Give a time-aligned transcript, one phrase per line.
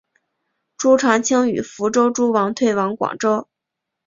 [0.77, 3.47] 朱常清与福州诸王退往广州。